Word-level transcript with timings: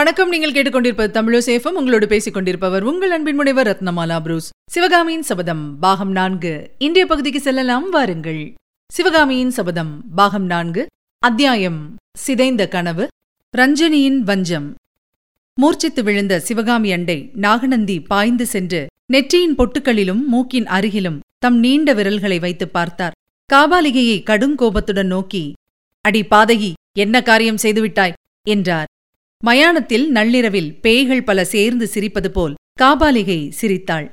வணக்கம். 0.00 0.28
நீங்கள் 0.28 0.52
கேட்டுக்கொண்டிருப்பது 0.52 1.10
தமிழசேஃபம் 1.12 1.68
உங்களோடு 1.68 2.06
பேசிக் 2.06 2.34
கொண்டிருப்பவர் 2.34 2.82
உங்கள் 2.82 3.10
அன்பின் 3.10 3.34
முனைவர் 3.34 3.66
ரத்னமாலா 3.66 4.20
புரூஸ். 4.20 4.50
சிவகாமியின் 4.70 5.22
சபதம் 5.22 5.78
பாகம் 5.78 6.10
நான்கு. 6.10 6.70
இன்றைய 6.78 7.06
பகுதிக்கு 7.06 7.40
செல்லலாம். 7.40 7.90
வாருங்கள். 7.90 8.54
சிவகாமியின் 8.92 9.50
சபதம் 9.50 10.04
பாகம் 10.14 10.44
நான்கு. 10.44 10.86
அத்தியாயம். 11.18 11.96
சிதைந்த 12.18 12.68
கனவு. 12.68 13.08
ரஞ்சனியின் 13.56 14.18
வஞ்சம். 14.18 14.74
மூர்ச்சித்து 15.54 16.02
விழுந்த 16.02 16.40
சிவகாமி 16.40 16.92
அண்டை 16.92 17.30
நாகநந்தி 17.34 18.00
பாய்ந்து 18.00 18.46
சென்று 18.46 18.86
நெற்றியின் 19.12 19.54
பொட்டுக்களிலும் 19.54 20.24
மூக்கின் 20.26 20.66
அருகிலும் 20.66 21.18
தம் 21.38 21.58
நீண்ட 21.58 21.92
விரல்களை 21.92 22.38
வைத்து 22.38 22.68
பார்த்தார். 22.68 23.12
காபாலிகையை 23.52 24.22
கடுங்கோபத்துடன் 24.22 25.06
நோக்கி 25.06 25.52
அடி 26.00 26.20
பாதகி 26.20 26.72
என்ன 26.98 27.22
காரியம் 27.22 27.62
செய்துவிட்டாய்? 27.62 28.12
என்றார். 28.48 28.86
மயானத்தில் 29.44 30.10
நள்ளிரவில் 30.10 30.80
பேய்கள் 30.80 31.22
பல 31.22 31.44
சேர்ந்து 31.44 31.90
சிரிப்பது 31.94 32.28
போல் 32.28 32.54
காபாலிகை 32.82 33.48
சிரித்தாள். 33.50 34.10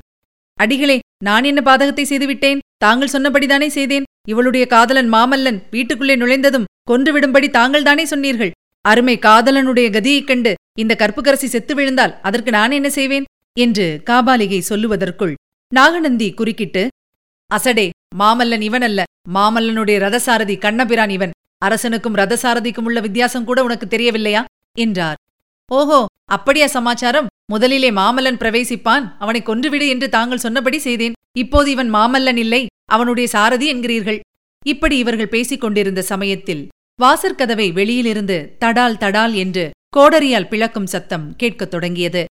அடிகளே 0.54 1.00
நான் 1.24 1.44
என்ன 1.44 1.62
பாதகத்தை 1.62 2.04
செய்துவிட்டேன்? 2.04 2.60
தாங்கள் 2.78 3.14
சொன்னபடிதானே 3.14 3.68
செய்தேன். 3.68 4.04
இவளுடைய 4.28 4.68
காதலன் 4.68 5.14
மாமல்லன் 5.14 5.60
வீட்டுக்குள்ளே 5.72 6.16
நுழைந்ததும் 6.16 6.68
கொன்றுவிடும்படி 6.92 7.48
தாங்கள்தானே 7.50 8.04
சொன்னீர்கள். 8.04 8.52
அருமை 8.82 9.20
காதலனுடைய 9.20 9.88
கதியைக் 9.90 10.24
கண்டு 10.24 10.54
இந்த 10.80 10.96
கற்புக்கரசி 11.00 11.48
செத்து 11.54 11.76
விழுந்தால் 11.76 12.22
அதற்கு 12.22 12.52
நான் 12.52 12.72
என்ன 12.72 12.90
செய்வேன்? 12.90 13.23
என்று 13.59 14.02
காபாலிகை 14.06 14.62
சொல்லுவதற்குள் 14.70 15.34
நாகநந்தி 15.73 16.34
குறுக்கிட்டு 16.34 16.88
அசடே 17.52 17.90
மாமல்லன் 18.20 18.64
இவனல்ல. 18.70 19.04
மாமல்லனுடைய 19.34 19.98
ரதசாரதி 20.06 20.58
கண்ணபிரான் 20.58 21.09
இவன். 21.09 21.32
அரசனுக்கும் 21.66 22.16
ரதசாரதிக்கும் 22.16 22.88
உள்ள 22.90 23.00
வித்தியாசம் 23.00 23.44
கூட 23.44 23.64
உனக்கு 23.64 23.88
தெரியவில்லையா? 23.88 24.46
என்றார். 24.78 25.18
ஓஹோ 25.72 26.06
அப்படியா 26.32 26.68
சமாச்சாரம். 26.68 27.28
முதலிலே 27.52 27.90
மாமல்லன் 27.92 28.40
பிரவேசிப்பான். 28.42 29.06
அவனை 29.20 29.42
கொன்றுவிடு 29.42 29.88
என்று 29.88 30.09
தாங்கள் 30.09 30.44
சொன்னபடி 30.46 30.78
செய்தேன். 30.78 31.14
இப்போது 31.38 31.72
இவன் 31.72 31.94
மாமல்லன் 31.94 32.38
இல்லை. 32.38 32.62
அவனுடைய 32.92 33.30
சாரதி 33.30 33.74
என்கிறீர்கள். 33.74 34.20
இப்படி 34.66 34.98
இவர்கள் 34.98 35.34
பேசிக் 35.36 35.62
கொண்டிருந்த 35.62 36.02
சமயத்தில் 36.02 36.64
வாசற்கதவை 37.04 37.68
வெளியிலிருந்து 37.74 38.38
தடால் 38.59 39.00
தடால் 39.04 39.34
என்று 39.34 39.66
கோடரியால் 39.98 40.48
பிளக்கும் 40.48 40.90
சத்தம் 40.94 41.36
கேட்கத் 41.36 41.72
தொடங்கியது. 41.72 42.26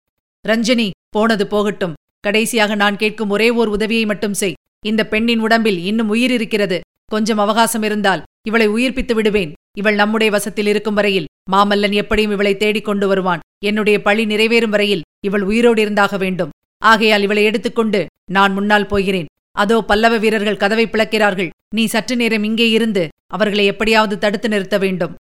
ரஞ்சனி 0.48 0.90
போனது 1.08 1.46
போகட்டும். 1.46 1.96
கடைசியாக 2.20 2.74
நான் 2.74 2.96
கேட்கும் 2.96 3.30
ஒரே 3.30 3.50
ஓர் 3.50 3.68
உதவியை 3.68 4.04
மட்டும் 4.04 4.34
செய். 4.34 4.58
இந்த 4.86 5.02
பெண்ணின் 5.06 5.38
உடம்பில் 5.38 5.80
இன்னும் 5.84 6.08
உயிர் 6.08 6.30
இருக்கிறது. 6.30 6.80
கொஞ்சம் 7.04 7.38
அவகாசம் 7.38 7.82
இருந்தால் 7.82 8.22
இவளை 8.48 8.68
உயிர்ப்பித்து 8.68 9.14
விடுவேன். 9.14 9.52
இவள் 9.78 9.94
நம்முடைய 9.94 10.32
வசத்தில் 10.32 10.66
இருக்கும் 10.66 10.94
வரையில் 10.94 11.30
மாமல்லன் 11.50 11.92
எப்படியும் 11.92 12.32
இவளை 12.32 12.56
தேடிக் 12.56 12.84
கொண்டு 12.84 13.06
வருவான். 13.08 13.40
என்னுடைய 13.64 14.02
பழி 14.02 14.24
நிறைவேறும் 14.26 14.74
வரையில் 14.74 15.04
இவள் 15.26 15.42
உயிரோடு 15.42 15.80
இருந்தாக 15.80 16.16
வேண்டும். 16.16 16.52
ஆகையால் 16.82 17.22
இவளை 17.22 17.44
எடுத்துக்கொண்டு 17.44 18.00
நான் 18.30 18.52
முன்னால் 18.52 18.86
போகிறேன். 18.86 19.26
அதோ 19.52 19.82
பல்லவ 19.82 20.18
வீரர்கள் 20.18 20.56
கதவை 20.56 20.86
பிளக்கிறார்கள். 20.86 21.50
நீ 21.74 21.86
சற்று 21.86 22.16
நேரம் 22.16 22.44
இங்கே 22.44 22.70
இருந்து 22.70 23.08
அவர்களை 23.26 23.64
எப்படியாவது 23.66 24.18
தடுத்து 24.18 24.48
நிறுத்த 24.48 24.78
வேண்டும். 24.78 25.14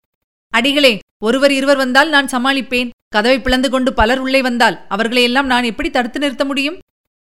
அடிகளே 0.53 0.93
ஒருவர் 1.17 1.51
இருவர் 1.51 1.77
வந்தால் 1.77 2.09
நான் 2.09 2.31
சமாளிப்பேன். 2.31 2.89
கதவை 3.07 3.41
பிளந்து 3.41 3.69
கொண்டு 3.69 3.93
பலர் 3.93 4.19
உள்ளே 4.19 4.41
வந்தால் 4.41 4.79
அவர்களையெல்லாம் 4.87 5.45
நான் 5.45 5.63
எப்படி 5.63 5.89
தடுத்து 5.89 6.19
நிறுத்த 6.19 6.45
முடியும்? 6.45 6.79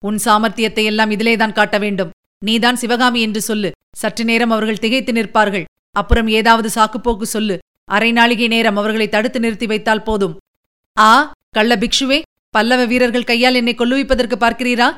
உன் 0.03 0.19
சாமர்த்தியத்தை 0.25 0.85
எல்லாம் 0.85 1.11
இதிலேதான் 1.11 1.53
காட்ட 1.53 1.79
வேண்டும். 1.79 2.11
நீதான் 2.45 2.77
சிவகாமி 2.77 3.21
என்று 3.21 3.41
சொல்லு. 3.41 3.71
சற்று 3.97 4.25
நேரம் 4.25 4.51
அவர்கள் 4.51 4.79
திகைத்து 4.79 5.13
நிற்பார்கள். 5.13 5.65
அப்புறம் 5.97 6.29
ஏதாவது 6.29 6.69
சாக்குப்போக்கு 6.75 7.23
சொல்லு. 7.23 7.59
அரை 7.91 8.11
நாளிகை 8.13 8.49
நேரம் 8.55 8.79
அவர்களை 8.81 9.09
தடுத்து 9.09 9.39
நிறுத்தி 9.41 9.67
வைத்தால் 9.67 10.07
போதும். 10.09 10.35
ஆ 10.97 11.13
கள்ள 11.57 11.77
பிக்ஷுவே 11.77 12.19
பல்லவ 12.55 12.83
வீரர்கள் 12.85 13.29
கையால் 13.31 13.59
என்னை 13.61 13.75
கொல்லுவிப்பதற்கு 13.75 14.37
பார்க்கிறீரா? 14.45 14.89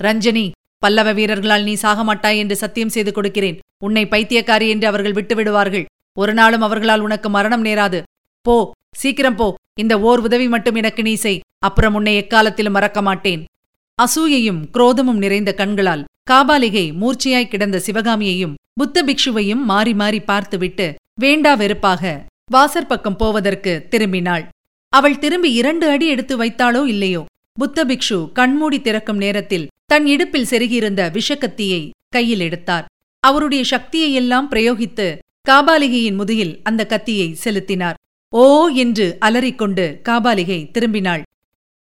ரஞ்சனி 0.00 0.46
பல்லவ 0.82 1.08
வீரர்களால் 1.12 1.66
நீ 1.68 1.74
சாக 1.82 2.00
மாட்டாய் 2.04 2.40
என்று 2.42 2.56
சத்தியம் 2.62 2.94
செய்து 2.94 3.12
கொடுக்கிறேன். 3.12 3.58
உன்னை 3.86 4.04
பைத்தியக்காரி 4.06 4.66
என்று 4.74 4.86
அவர்கள் 4.86 5.16
விட்டுவிடுவார்கள் 5.18 5.84
ஒரு 6.16 6.32
நாளும் 6.34 6.64
அவர்களால் 6.66 7.04
உனக்கு 7.06 7.28
மரணம் 7.36 7.64
நேராது. 7.64 7.98
போ 8.46 8.56
சீக்கிரம் 9.02 9.38
போ. 9.40 9.46
இந்த 9.82 9.94
ஓர் 10.08 10.20
உதவி 10.20 10.46
மட்டும் 10.48 10.76
எனக்கு 10.80 11.02
நீ 11.02 11.14
செய். 11.24 11.40
அப்புறம் 11.66 11.94
உன்னை 11.94 12.14
எக்காலத்திலும் 12.22 12.76
மறக்க 12.78 13.00
மாட்டேன். 13.02 13.42
அசூயையும் 13.98 14.60
குரோதமும் 14.74 15.22
நிறைந்த 15.24 15.50
கண்களால் 15.60 16.04
காபாலிகை 16.30 16.84
மூர்ச்சையாய் 17.00 17.50
கிடந்த 17.52 17.76
சிவகாமியையும் 17.86 18.54
புத்த 18.80 19.04
பிக்ஷுவையும் 19.08 19.64
மாறி 19.70 19.94
மாறி 19.94 20.20
பார்த்துவிட்டு 20.30 20.86
வேண்டா 21.18 21.54
வெறுப்பாக 21.54 22.26
வாசற்பக்கம் 22.52 23.16
போவதற்கு 23.16 23.86
திரும்பினாள். 23.90 24.44
அவள் 24.88 25.18
திரும்பி 25.18 25.52
இரண்டு 25.52 25.88
அடி 25.88 26.06
எடுத்து 26.06 26.34
வைத்தாளோ 26.44 26.86
இல்லையோ? 26.86 27.24
புத்த 27.52 27.84
பிக்ஷு 27.84 28.32
கண்மூடி 28.32 28.80
திறக்கும் 28.80 29.16
நேரத்தில் 29.16 29.68
தன் 29.86 30.06
இடுப்பில் 30.06 30.50
செருகியிருந்த 30.50 31.10
விஷக்கத்தியை 31.10 31.90
கையில் 32.08 32.40
எடுத்தார். 32.40 32.86
அவருடைய 33.20 33.64
சக்தியையெல்லாம் 33.70 34.50
பிரயோகித்து 34.50 35.06
காபாலிகையின் 35.48 36.14
முதுகில் 36.14 36.60
அந்த 36.62 36.86
கத்தியை 36.86 37.34
செலுத்தினார். 37.34 37.96
ஓ 38.28 38.68
என்று 38.68 39.16
அலறிக்கொண்டு 39.20 40.00
காபாலிகை 40.08 40.60
திரும்பினாள். 40.70 41.22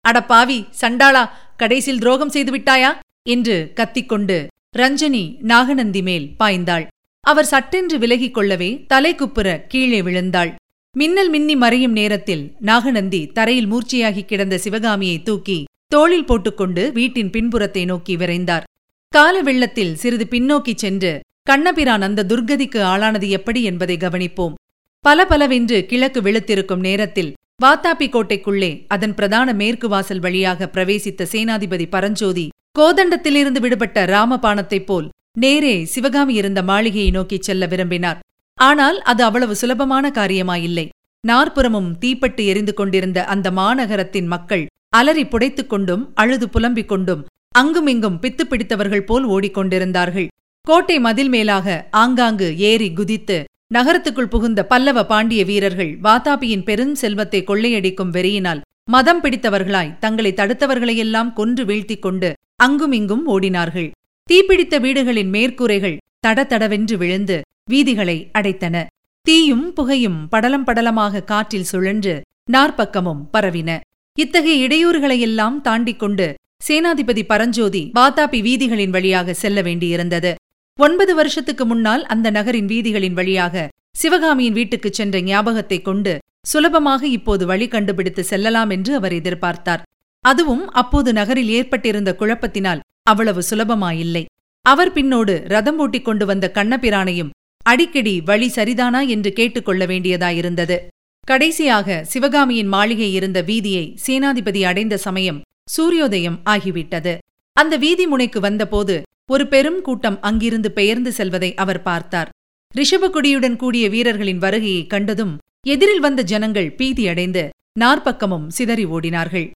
அடப்பாவி 0.04 0.64
சண்டாளா 0.80 1.24
கடைசியில் 1.56 1.98
துரோகம் 1.98 2.30
செய்துவிட்டாயா 2.30 2.90
என்று 3.22 3.72
கத்திக்கொண்டு 3.74 4.46
ரஞ்சனி 4.78 5.24
நாகநந்தி 5.40 6.02
மேல் 6.02 6.26
பாய்ந்தாள். 6.38 6.86
அவர் 7.30 7.48
சட்டென்று 7.50 7.96
விலகிக் 7.98 8.34
கொள்ளவே 8.34 8.68
தலைக்குப்புற 8.92 9.48
கீழே 9.72 9.98
விழுந்தாள். 10.02 10.50
மின்னல் 10.96 11.30
மின்னி 11.30 11.54
மறையும் 11.56 11.92
நேரத்தில் 11.92 12.44
நாகநந்தி 12.60 13.20
தரையில் 13.36 13.68
மூர்ச்சியாகி 13.72 14.22
கிடந்த 14.30 14.54
சிவகாமியை 14.58 15.18
தூக்கி 15.22 15.58
தோளில் 15.86 16.24
போட்டுக்கொண்டு 16.24 16.82
வீட்டின் 16.92 17.30
பின்புறத்தை 17.30 17.82
நோக்கி 17.84 18.14
விரைந்தார். 18.16 18.64
கால 19.12 19.34
வெள்ளத்தில் 19.48 19.92
சிறிது 19.94 20.26
பின்னோக்கிச் 20.30 20.82
சென்று 20.84 21.12
கண்ணபிரான் 21.42 22.06
அந்த 22.08 22.26
துர்கதிக்கு 22.30 22.80
ஆளானது 22.92 23.28
எப்படி 23.38 23.60
என்பதை 23.70 23.96
கவனிப்போம். 23.96 24.56
பல 25.04 25.18
பலவென்று 25.26 25.78
கிழக்கு 25.90 26.20
வெளுத்திருக்கும் 26.20 26.84
நேரத்தில் 26.88 27.30
வாத்தாப்பி 27.64 28.06
கோட்டைக்குள்ளே 28.10 28.72
அதன் 28.94 29.14
பிரதான 29.14 29.52
மேற்கு 29.52 29.86
வாசல் 29.88 30.22
வழியாக 30.26 30.70
பிரவேசித்த 30.74 31.26
சேனாதிபதி 31.32 31.86
பரஞ்சோதி 31.94 32.46
கோதண்டத்திலிருந்து 32.78 33.60
விடுபட்ட 33.64 34.04
ராமபாணத்தைப் 34.14 34.86
போல் 34.90 35.08
நேரே 35.36 35.84
சிவகாமி 35.84 36.34
இருந்த 36.34 36.62
மாளிகையை 36.62 37.10
நோக்கிச் 37.10 37.42
செல்ல 37.42 37.66
விரும்பினார். 37.66 38.18
ஆனால் 38.54 39.02
அது 39.02 39.24
அவ்வளவு 39.24 39.54
சுலபமான 39.54 40.10
காரியமாயில்லை. 40.14 40.88
நாற்புறமும் 41.20 41.98
தீப்பட்டு 41.98 42.46
எரிந்து 42.46 42.74
கொண்டிருந்த 42.74 43.24
அந்த 43.24 43.50
மாநகரத்தின் 43.50 44.26
மக்கள் 44.26 44.66
அலறி 44.88 45.24
புடைத்துக் 45.24 45.66
கொண்டும் 45.66 46.10
அழுது 46.14 46.48
புலம்பிக் 46.48 46.88
கொண்டும் 46.88 47.22
அங்குமிங்கும் 47.48 48.18
பித்து 48.22 48.44
பிடித்தவர்கள் 48.44 49.04
போல் 49.04 49.26
ஓடிக்கொண்டிருந்தார்கள் 49.26 50.28
கோட்டை 50.66 50.98
மதில் 50.98 51.28
மேலாக 51.28 51.86
ஆங்காங்கு 51.90 52.58
ஏறி 52.58 52.92
குதித்து 52.92 53.44
நகரத்துக்குள் 53.74 54.32
புகுந்த 54.34 54.60
பல்லவ 54.66 55.06
பாண்டிய 55.06 55.44
வீரர்கள் 55.44 55.98
வாதாபியின் 56.02 56.66
பெருஞ்செல்வத்தை 56.68 57.40
கொள்ளையடிக்கும் 57.44 58.10
வெறியினால் 58.10 58.60
மதம் 58.84 59.22
பிடித்தவர்களாய் 59.22 59.98
தங்களை 59.98 60.32
தடுத்தவர்களையெல்லாம் 60.32 61.32
கொன்று 61.32 61.64
வீழ்த்திக் 61.64 62.02
கொண்டு 62.02 62.34
அங்குமிங்கும் 62.56 63.24
ஓடினார்கள். 63.28 63.90
தீப்பிடித்த 64.30 64.80
வீடுகளின் 64.80 65.30
மேற்கூரைகள் 65.30 65.96
தடதடவென்று 66.26 66.96
விழுந்து 66.96 67.40
வீதிகளை 67.70 68.30
அடைத்தன. 68.38 68.86
தீயும் 69.22 69.72
புகையும் 69.72 70.28
படலம் 70.28 70.66
படலமாக 70.66 71.24
காற்றில் 71.24 71.64
சுழன்று 71.64 72.22
நாற்பக்கமும் 72.52 73.28
பரவின. 73.32 73.80
இத்தகைய 74.18 74.66
இடையூறுகளையெல்லாம் 74.66 75.60
தாண்டிக் 75.60 75.98
கொண்டு 75.98 76.34
சேனாதிபதி 76.68 77.22
பரஞ்சோதி 77.22 77.90
வாதாபி 77.94 78.40
வீதிகளின் 78.40 78.90
வழியாக 78.90 79.34
செல்ல 79.34 79.62
வேண்டியிருந்தது. 79.62 80.34
ஒன்பது 80.76 81.14
வருஷத்துக்கு 81.14 81.66
முன்னால் 81.66 82.06
அந்த 82.06 82.30
நகரின் 82.30 82.66
வீதிகளின் 82.66 83.12
வழியாக 83.12 83.68
சிவகாமியின் 83.92 84.52
வீட்டுக்குச் 84.52 84.92
சென்ற 84.92 85.20
ஞாபகத்தைக் 85.20 85.84
கொண்டு 85.84 86.18
சுலபமாக 86.42 87.06
இப்போது 87.06 87.46
வழி 87.46 87.68
கண்டுபிடித்து 87.68 88.24
செல்லலாம் 88.24 88.70
என்று 88.70 88.94
அவர் 88.94 89.12
எதிர்பார்த்தார். 89.12 89.82
அதுவும் 90.20 90.70
அப்போது 90.70 91.12
நகரில் 91.12 91.48
ஏற்பட்டிருந்த 91.48 92.16
குழப்பத்தினால் 92.18 92.80
அவ்வளவு 93.02 93.42
சுலபமாயில்லை. 93.50 94.24
அவர் 94.62 94.92
பின்னோடு 94.92 95.48
ரதம் 95.48 95.78
ஓட்டிக் 95.78 96.04
கொண்டு 96.04 96.26
வந்த 96.26 96.50
கண்ணபிரானையும் 96.54 97.30
அடிக்கடி 97.64 98.20
வழி 98.20 98.52
சரிதானா? 98.54 99.08
என்று 99.08 99.32
கேட்டுக்கொள்ள 99.32 99.86
வேண்டியதாயிருந்தது. 99.86 100.78
கடைசியாக 101.26 102.04
சிவகாமியின் 102.04 102.66
மாளிகை 102.66 103.12
இருந்த 103.12 103.42
வீதியை 103.42 103.96
சேனாதிபதி 104.06 104.62
அடைந்த 104.62 104.96
சமயம் 104.96 105.42
சூரியோதயம் 105.76 106.38
ஆகிவிட்டது. 106.44 107.18
அந்த 107.52 107.76
வீதி 107.76 108.06
முனைக்கு 108.06 108.40
வந்தபோது 108.40 109.02
ஒரு 109.26 109.46
பெரும் 109.46 109.82
கூட்டம் 109.82 110.20
அங்கிருந்து 110.20 110.72
பெயர்ந்து 110.72 111.12
செல்வதை 111.12 111.54
அவர் 111.54 111.82
பார்த்தார். 111.82 112.28
ரிஷபகுடியுடன் 112.74 113.56
கூடிய 113.56 113.88
வீரர்களின் 113.88 114.38
வருகையைக் 114.38 114.86
கண்டதும் 114.86 115.38
எதிரில் 115.66 116.00
வந்த 116.00 116.22
ஜனங்கள் 116.22 116.74
பீதியடைந்து 116.78 117.48
நாற்பக்கமும் 117.80 118.48
சிதறி 118.48 118.86
ஓடினார்கள். 118.86 119.50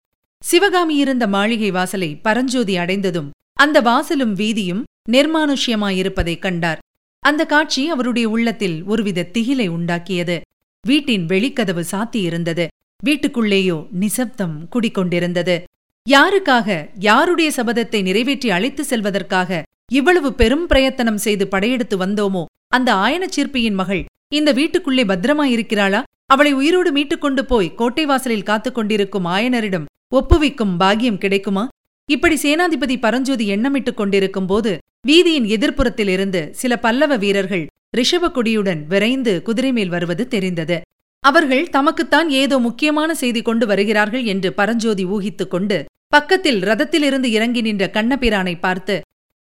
சிவகாமி 0.44 0.96
இருந்த 0.96 1.26
மாளிகை 1.26 1.70
வாசலை 1.70 2.16
பரஞ்சோதி 2.16 2.76
அடைந்ததும் 2.76 3.30
அந்த 3.52 3.82
வாசலும் 3.82 4.32
வீதியும் 4.32 4.82
நிர்மானுஷ்யமாயிருப்பதைக் 5.10 6.38
கண்டார். 6.38 6.78
அந்த 7.18 7.44
காட்சி 7.44 7.88
அவருடைய 7.88 8.28
உள்ளத்தில் 8.28 8.84
ஒருவித 8.84 9.28
திகிலை 9.32 9.68
உண்டாக்கியது. 9.70 10.40
வீட்டின் 10.86 11.26
வெளிக்கதவு 11.26 11.82
சாத்தியிருந்தது. 11.90 12.66
வீட்டுக்குள்ளேயோ 13.06 13.86
நிசப்தம் 13.90 14.68
குடிக்கொண்டிருந்தது. 14.72 15.62
யாருக்காக 16.10 16.88
யாருடைய 16.98 17.52
சபதத்தை 17.56 18.02
நிறைவேற்றி 18.02 18.50
அழைத்து 18.50 18.84
செல்வதற்காக 18.84 19.62
இவ்வளவு 19.92 20.32
பெரும் 20.32 20.66
பிரயத்தனம் 20.66 21.18
செய்து 21.18 21.48
படையெடுத்து 21.48 21.98
வந்தோமோ 21.98 22.44
அந்த 22.68 22.94
ஆயனச் 22.94 23.70
மகள் 23.70 24.04
இந்த 24.28 24.52
வீட்டுக்குள்ளே 24.52 25.04
பத்திரமாயிருக்கிறாளா? 25.04 26.02
அவளை 26.26 26.52
உயிரோடு 26.52 26.92
மீட்டுக் 26.92 27.20
கொண்டு 27.20 27.44
போய் 27.44 27.74
கோட்டை 27.74 28.06
வாசலில் 28.06 28.42
காத்துக் 28.42 28.74
கொண்டிருக்கும் 28.74 29.26
ஆயனரிடம் 29.26 29.84
ஒப்புவிக்கும் 30.12 30.74
பாக்கியம் 30.76 31.18
கிடைக்குமா? 31.18 31.68
இப்படி 32.08 32.36
சேனாதிபதி 32.42 32.96
பரஞ்சோதி 33.00 33.44
எண்ணமிட்டுக் 33.50 33.94
கொண்டிருக்கும் 33.94 34.46
போது 34.46 34.72
வீதியின் 35.08 35.46
எதிர்ப்புறத்திலிருந்து 35.54 36.50
சில 36.50 36.72
பல்லவ 36.78 37.16
வீரர்கள் 37.16 37.64
ரிஷபக்குடியுடன் 37.96 38.80
விரைந்து 38.86 39.32
குதிரை 39.42 39.72
மேல் 39.72 39.88
வருவது 39.88 40.24
தெரிந்தது. 40.28 40.76
அவர்கள் 41.24 41.64
தமக்குத்தான் 41.72 42.28
ஏதோ 42.28 42.56
முக்கியமான 42.58 43.10
செய்தி 43.14 43.42
கொண்டு 43.42 43.66
வருகிறார்கள் 43.66 44.24
என்று 44.24 44.52
பரஞ்சோதி 44.52 45.04
ஊகித்துக் 45.06 45.50
கொண்டு 45.50 45.78
பக்கத்தில் 46.08 46.60
ரதத்திலிருந்து 46.62 47.28
இறங்கி 47.36 47.60
நின்ற 47.60 47.84
கண்ணபிரானை 47.92 48.54
பார்த்து 48.60 48.96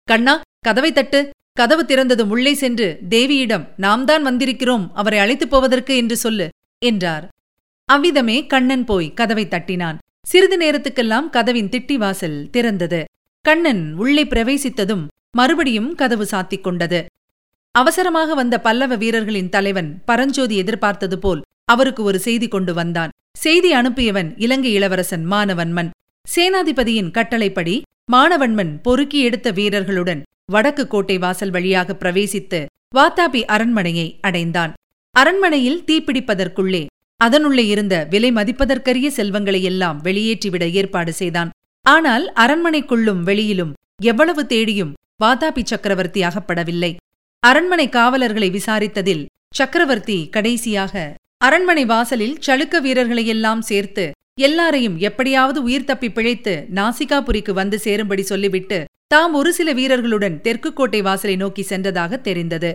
கண்ணா 0.09 0.35
கதவை 0.59 0.93
தட்டு. 0.93 1.21
கதவு 1.53 1.83
திறந்ததும் 1.83 2.31
உள்ளே 2.35 2.53
சென்று 2.55 2.87
தேவியிடம் 3.11 3.65
நாம் 3.77 4.05
தான் 4.05 4.25
வந்திருக்கிறோம். 4.27 4.85
அவரை 4.93 5.19
அழைத்துப் 5.19 5.51
போவதற்கு 5.51 5.93
என்று 5.97 6.17
சொல்லு 6.17 6.47
என்றார். 6.83 7.25
அவ்விதமே 7.89 8.37
கண்ணன் 8.47 8.85
போய் 8.85 9.09
கதவை 9.15 9.45
தட்டினான். 9.47 9.99
சிறிது 10.27 10.57
நேரத்துக்கெல்லாம் 10.59 11.29
கதவின் 11.31 11.69
திட்டி 11.69 11.95
வாசல் 11.95 12.49
திறந்தது. 12.53 13.05
கண்ணன் 13.45 13.95
உள்ளே 13.95 14.25
பிரவேசித்ததும் 14.25 15.05
மறுபடியும் 15.31 15.95
கதவு 15.95 16.27
சாத்திக் 16.31 16.61
கொண்டது. 16.61 17.01
அவசரமாக 17.75 18.35
வந்த 18.35 18.61
பல்லவ 18.61 18.97
வீரர்களின் 18.97 19.49
தலைவன் 19.49 19.91
பரஞ்சோதி 20.05 20.57
எதிர்பார்த்தது 20.57 21.19
போல் 21.19 21.41
அவருக்கு 21.65 22.03
ஒரு 22.03 22.19
செய்தி 22.19 22.49
கொண்டு 22.49 22.75
வந்தான். 22.75 23.15
செய்தி 23.39 23.71
அனுப்பியவன் 23.75 24.31
இலங்கை 24.37 24.73
இளவரசன் 24.73 25.25
மானவன்மன். 25.31 25.91
சேனாதிபதியின் 26.27 27.11
கட்டளைப்படி 27.11 27.83
மாணவன்மன் 28.13 28.73
பொறுக்கி 28.83 29.21
எடுத்த 29.21 29.51
வீரர்களுடன் 29.51 30.23
வடக்கு 30.53 30.87
கோட்டை 30.87 31.19
வாசல் 31.19 31.51
வழியாக 31.51 31.97
பிரவேசித்து 32.01 32.61
வாத்தாபி 32.95 33.43
அரண்மனையை 33.45 34.09
அடைந்தான். 34.21 34.73
அரண்மனையில் 35.15 35.85
தீப்பிடிப்பதற்குள்ளே 35.87 36.83
அதனுள்ளே 37.21 37.65
இருந்த 37.67 37.95
விலை 38.13 38.31
மதிப்பதற்கரிய 38.39 39.09
செல்வங்களையெல்லாம் 39.17 39.99
வெளியேற்றிவிட 40.07 40.65
ஏற்பாடு 40.81 41.13
செய்தான். 41.21 41.51
ஆனால் 41.87 42.25
அரண்மனைக்குள்ளும் 42.45 43.23
வெளியிலும் 43.29 43.73
எவ்வளவு 44.11 44.43
தேடியும் 44.53 44.95
வாதாபி 45.25 45.63
சக்கரவர்த்தி 45.73 46.21
அகப்படவில்லை. 46.29 46.93
அரண்மனை 47.43 47.87
காவலர்களை 47.89 48.49
விசாரித்ததில் 48.57 49.27
சக்கரவர்த்தி 49.57 50.19
கடைசியாக 50.35 50.95
அரண்மனை 51.41 51.85
வாசலில் 51.93 52.39
சளுக்க 52.47 52.81
வீரர்களையெல்லாம் 52.87 53.63
சேர்த்து 53.71 54.05
எல்லாரையும் 54.47 54.97
எப்படியாவது 55.09 55.59
உயிர் 55.69 55.87
தப்பி 55.91 56.09
பிழைத்து 56.17 56.55
நாசிகாபுரிக்கு 56.79 57.53
வந்து 57.61 57.77
சேரும்படி 57.87 58.25
சொல்லிவிட்டு 58.33 58.79
தாம் 59.15 59.35
ஒரு 59.39 59.51
சில 59.59 59.69
வீரர்களுடன் 59.79 60.37
தெற்கு 60.47 60.71
கோட்டை 60.73 61.01
வாசலை 61.09 61.37
நோக்கி 61.43 61.63
சென்றதாக 61.71 62.21
தெரிந்தது. 62.29 62.71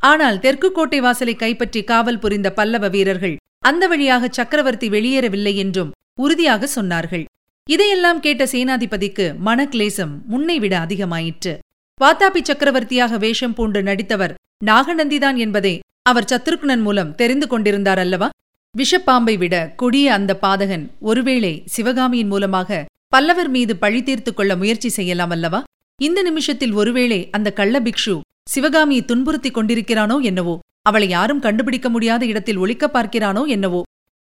ஆனால் 0.00 0.40
தெற்கு 0.44 0.68
கோட்டை 0.72 1.00
வாசலை 1.06 1.34
கைப்பற்றி 1.36 1.80
காவல் 1.90 2.22
புரிந்த 2.24 2.48
பல்லவ 2.58 2.88
வீரர்கள் 2.88 3.36
அந்த 3.68 3.84
வழியாக 3.86 4.28
சக்கரவர்த்தி 4.28 4.88
வெளியேறவில்லை 4.88 5.52
என்றும் 5.54 5.90
உறுதியாக 6.14 6.68
சொன்னார்கள். 6.76 7.24
இதையெல்லாம் 7.66 8.20
கேட்ட 8.20 8.44
சேனாதிபதிக்கு 8.44 9.24
மனக்லேசம் 9.46 10.12
முன்னைவிட 10.30 10.74
அதிகமாயிற்று. 10.86 11.52
வாத்தாபி 12.00 12.40
சக்கரவர்த்தியாக 12.42 13.18
வேஷம் 13.18 13.54
பூண்டு 13.54 13.82
நடித்தவர் 13.82 14.34
நாகநந்திதான் 14.64 15.36
என்பதை 15.36 15.74
அவர் 16.02 16.28
சத்ருக்னன் 16.32 16.82
மூலம் 16.86 17.14
தெரிந்து 17.14 17.46
கொண்டிருந்தார் 17.46 17.98
அல்லவா? 17.98 18.28
விஷப்பாம்பை 18.74 19.34
விட 19.38 19.54
கொடிய 19.76 20.06
அந்த 20.12 20.38
பாதகன் 20.42 20.86
ஒருவேளை 21.00 21.52
சிவகாமியின் 21.66 22.28
மூலமாக 22.28 22.80
பல்லவர் 23.08 23.48
மீது 23.48 23.76
பழி 23.76 24.02
தீர்த்து 24.02 24.34
கொள்ள 24.34 24.56
முயற்சி 24.56 24.88
செய்யலாம் 24.88 25.30
அல்லவா? 25.30 25.62
இந்த 25.98 26.22
நிமிஷத்தில் 26.22 26.72
ஒருவேளை 26.72 27.20
அந்த 27.30 27.48
கள்ள 27.52 27.80
பிக்ஷு 27.80 28.16
சிவகாமியை 28.42 29.04
துன்புறுத்திக் 29.04 29.56
கொண்டிருக்கிறானோ 29.56 30.18
என்னவோ? 30.22 30.56
அவளை 30.86 31.08
யாரும் 31.08 31.40
கண்டுபிடிக்க 31.40 31.88
முடியாத 31.88 32.22
இடத்தில் 32.26 32.56
ஒழிக்க 32.56 32.84
பார்க்கிறானோ 32.86 33.46
என்னவோ. 33.46 33.82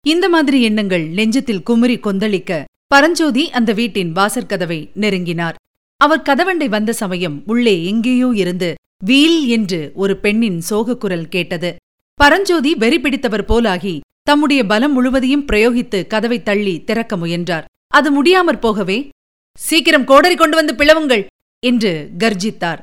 இந்த 0.05 0.29
மாதிரி 0.29 0.61
எண்ணங்கள் 0.61 1.05
நெஞ்சத்தில் 1.09 1.63
குமுறி 1.63 1.97
கொந்தளிக்க 1.97 2.63
பரஞ்சோதி 2.87 3.43
அந்த 3.49 3.73
வீட்டின் 3.73 4.11
வாசற்கதவை 4.13 4.79
நெருங்கினார். 4.93 5.57
அவர் 6.01 6.25
கதவண்டை 6.29 6.67
வந்த 6.69 6.91
சமயம் 6.93 7.43
உள்ளே 7.45 7.75
எங்கேயோ 7.85 8.29
இருந்து 8.33 8.69
வீல் 9.05 9.47
என்று 9.47 9.91
ஒரு 9.93 10.17
பெண்ணின் 10.17 10.59
சோகக்குரல் 10.69 11.27
கேட்டது. 11.27 11.75
பரஞ்சோதி 12.19 12.71
வெறி 12.75 12.99
பிடித்தவர் 12.99 13.45
போலாகி 13.45 13.99
தம்முடைய 14.23 14.61
பலம் 14.65 14.91
முழுவதையும் 14.91 15.45
பிரயோகித்து 15.47 15.99
கதவை 16.07 16.43
தள்ளி 16.43 16.83
திறக்க 16.83 17.17
முயன்றார். 17.17 17.67
அது 17.87 18.09
முடியாமற் 18.11 18.61
போகவே 18.61 18.97
சீக்கிரம் 19.59 20.05
கோடரி 20.05 20.35
கொண்டு 20.35 20.55
வந்து 20.55 20.73
பிளவுங்கள் 20.73 21.23
என்று 21.63 22.09
கர்ஜித்தார். 22.17 22.79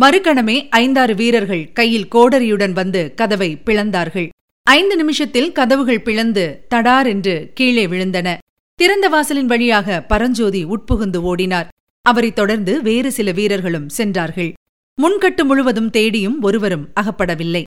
மறுகணமே 0.00 0.66
ஐந்தாறு 0.70 1.14
வீரர்கள் 1.14 1.72
கையில் 1.72 2.08
கோடரியுடன் 2.14 2.72
வந்து 2.72 3.12
கதவை 3.14 3.58
பிளந்தார்கள். 3.64 4.28
ஐந்து 4.62 4.96
நிமிஷத்தில் 4.96 5.52
கதவுகள் 5.52 6.02
பிளந்து 6.02 6.66
தடார் 6.74 7.06
என்று 7.06 7.50
கீழே 7.54 7.86
விழுந்தன. 7.86 8.36
திறந்த 8.74 9.08
வாசலின் 9.08 9.46
வழியாக 9.46 10.02
பரஞ்சோதி 10.02 10.64
உட்புகுந்து 10.64 11.20
ஓடினார். 11.22 11.68
அவரைத் 12.02 12.34
தொடர்ந்து 12.34 12.82
வேறு 12.82 13.12
சில 13.12 13.32
வீரர்களும் 13.32 13.88
சென்றார்கள். 13.88 14.52
முன்கட்டு 15.02 15.44
முழுவதும் 15.44 15.90
தேடியும் 15.90 16.42
ஒருவரும் 16.42 16.88
அகப்படவில்லை. 17.00 17.62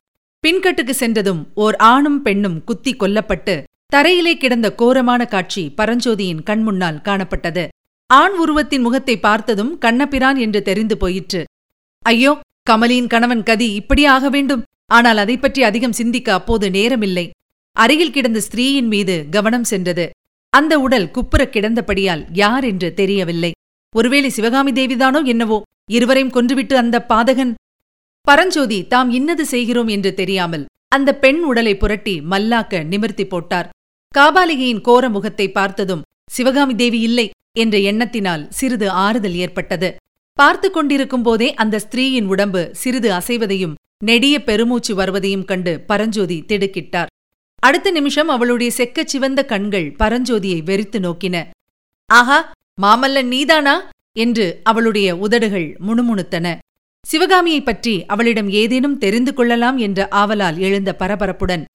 பின்கட்டுக்கு 0.47 0.89
சென்றதும் 0.89 1.47
ஓர் 1.53 1.75
ஆணும் 1.75 2.21
பெண்ணும் 2.21 2.63
குத்தி 2.63 2.95
கொல்லப்பட்டு 2.95 3.63
தரையிலே 3.95 4.33
கிடந்த 4.33 4.75
கோரமான 4.75 5.25
காட்சி 5.25 5.73
பரஞ்சோதியின் 5.77 6.43
கண்முன்னால் 6.45 7.01
காணப்பட்டது. 7.03 7.67
ஆண் 8.07 8.35
உருவத்தின் 8.37 8.81
முகத்தை 8.81 9.19
பார்த்ததும் 9.19 9.77
கண்ணபிரான் 9.77 10.35
என்று 10.35 10.61
தெரிந்து 10.61 10.97
போயிற்று. 10.97 11.43
ஐயோ 12.05 12.31
கமலியின் 12.69 13.07
கணவன் 13.07 13.43
கதி 13.43 13.73
இப்படியே 13.73 14.07
ஆக 14.07 14.29
வேண்டும். 14.29 14.63
ஆனால் 14.85 15.17
அதை 15.17 15.37
பற்றி 15.37 15.63
அதிகம் 15.63 15.91
சிந்திக்க 15.91 16.33
அப்போது 16.33 16.69
நேரமில்லை. 16.69 17.29
அருகில் 17.75 18.11
கிடந்த 18.11 18.39
ஸ்திரீயின் 18.39 18.87
மீது 18.87 19.25
கவனம் 19.29 19.63
சென்றது. 19.63 20.05
அந்த 20.53 20.73
உடல் 20.79 21.11
குப்புறக் 21.11 21.53
கிடந்தபடியால் 21.53 22.23
யார் 22.33 22.63
என்று 22.63 22.93
தெரியவில்லை. 22.93 23.51
ஒருவேளை 23.95 24.29
சிவகாமி 24.29 24.71
தேவிதானோ 24.71 25.23
என்னவோ 25.23 25.61
இருவரையும் 25.89 26.31
கொன்றுவிட்டு 26.31 26.75
அந்த 26.75 27.05
பாதகன். 27.09 27.53
பரஞ்சோதி 28.27 28.79
தாம் 28.87 29.09
இன்னது 29.09 29.45
செய்கிறோம் 29.45 29.87
என்று 29.87 30.13
தெரியாமல் 30.13 30.65
அந்த 30.87 31.09
பெண் 31.15 31.41
உடலை 31.43 31.73
புரட்டி 31.77 32.21
மல்லாக்க 32.31 32.83
நிமிர்த்தி 32.83 33.25
போட்டார். 33.25 33.69
காபாலிகையின் 34.15 34.81
கோர 34.81 35.09
முகத்தை 35.09 35.47
பார்த்ததும் 35.51 36.05
சிவகாமி 36.31 36.75
தேவி 36.75 36.99
இல்லை 36.99 37.27
என்ற 37.57 37.77
எண்ணத்தினால் 37.91 38.43
சிறிது 38.49 38.87
ஆறுதல் 38.89 39.33
ஏற்பட்டது. 39.33 39.89
பார்த்து 40.39 40.71
கொண்டிருக்கும் 40.71 41.21
போதே 41.21 41.53
அந்த 41.53 41.81
ஸ்திரீயின் 41.89 42.25
உடம்பு 42.25 42.69
சிறிது 42.71 43.11
அசைவதையும் 43.11 43.73
நெடிய 44.03 44.43
பெருமூச்சு 44.43 44.95
வருவதையும் 44.95 45.45
கண்டு 45.45 45.79
பரஞ்சோதி 45.79 46.43
திடுக்கிட்டார். 46.47 47.05
அடுத்த 47.55 47.91
நிமிஷம் 47.91 48.27
அவளுடைய 48.27 48.71
செக்கச் 48.71 49.07
சிவந்த 49.07 49.45
கண்கள் 49.45 49.95
பரஞ்சோதியை 49.99 50.63
வெறித்து 50.63 50.99
நோக்கின. 50.99 51.43
ஆஹா 52.05 52.51
மாமல்லன் 52.81 53.23
நீதானா? 53.23 53.89
என்று 54.13 54.59
அவளுடைய 54.63 55.17
உதடுகள் 55.17 55.77
முணுமுணுத்தன. 55.87 56.57
சிவகாமியைப் 57.11 57.65
பற்றி 57.65 58.05
அவளிடம் 58.05 58.49
ஏதேனும் 58.49 58.97
தெரிந்து 58.97 59.33
கொள்ளலாம் 59.33 59.77
என்ற 59.77 60.07
ஆவலால் 60.11 60.57
எழுந்த 60.57 60.95
பரபரப்புடன் 60.99 61.65